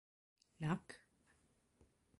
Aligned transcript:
Nac. 0.59 0.99